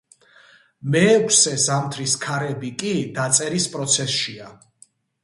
[0.93, 4.49] მეექვსე, „ზამთრის ქარები“ კი, დაწერის პროცესშია.